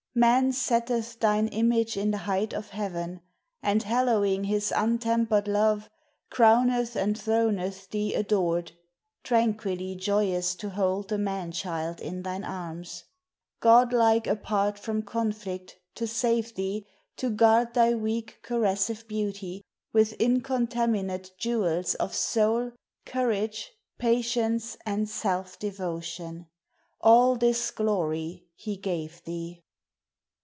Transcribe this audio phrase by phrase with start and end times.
[0.13, 3.21] Man setteth thine image in the height of Heaven
[3.63, 5.89] And hallowing his untemper'd love
[6.29, 8.73] Crowneth and throneth thee ador'd
[9.23, 13.05] (Tranquilly joyous to hold The man child in thine arms)
[13.61, 19.63] God like apart from conflict to save thee To guard thy weak caressive beauty
[19.93, 22.73] With incontaminate jewels of soul
[23.05, 26.47] Courage, patience, and self devotion:
[26.99, 29.63] All this glory he gave thee.